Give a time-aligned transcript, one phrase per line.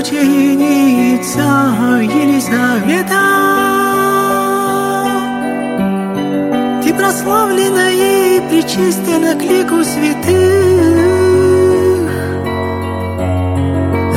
[0.00, 1.48] мученица
[2.00, 3.20] Елизавета.
[6.82, 10.30] Ты прославлена и причислена к лику святых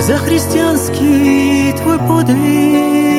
[0.01, 3.12] за христианский твой подвиг.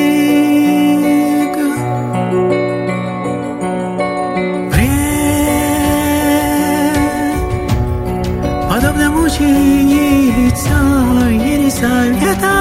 [8.95, 10.77] Пред, подобно мученица
[11.29, 12.55] Елизавета,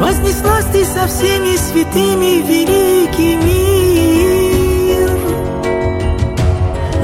[0.00, 5.10] вознеслась ты со всеми святыми великий мир,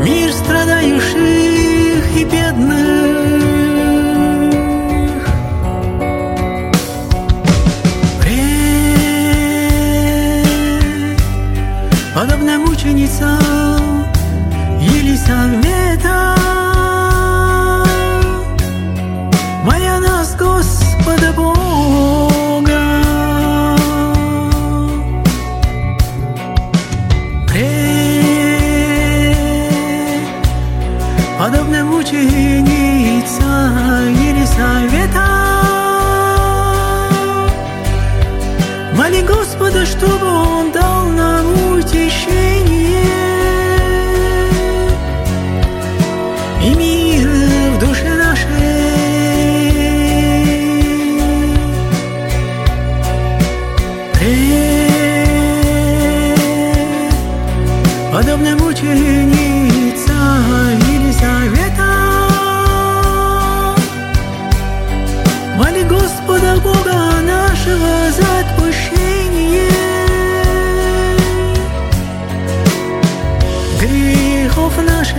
[0.03, 3.19] мир страдающих и бедных.
[8.21, 8.83] Пред,
[12.15, 13.39] подобно мученица
[32.29, 33.51] подобно мученица
[34.29, 35.29] Елизавета,
[38.95, 43.05] Моли Господа, чтобы Он дал нам утешение
[46.65, 47.29] и мир
[47.75, 48.49] в душе нашей.
[54.15, 54.89] Пред,
[58.13, 59.58] подобно мученица
[74.69, 75.17] грехов наших.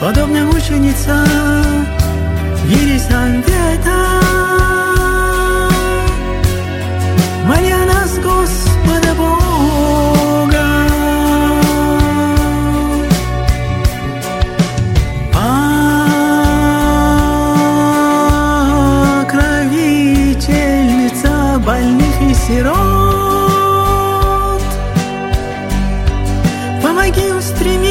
[0.00, 1.24] Подобно мученица
[2.66, 4.03] Елизавета,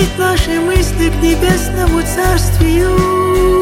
[0.04, 3.53] устремить наши мысли к небесному царствию.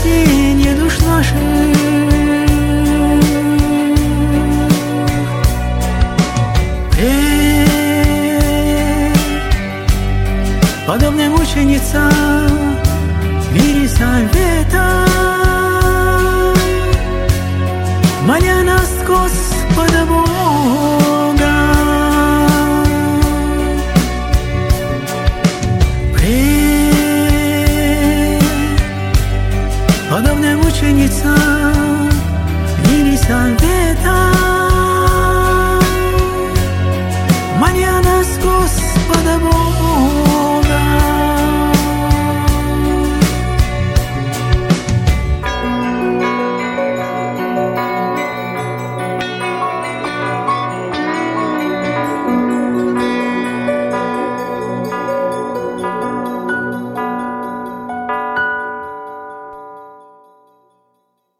[0.00, 1.36] Спасение душ наших.
[6.90, 7.10] Пред,
[10.86, 12.10] Подобно мученица
[13.54, 15.06] Елизавета,
[18.26, 18.59] Моля нас Господа
[30.80, 31.34] Подобно мученица
[32.90, 34.49] Елизавета,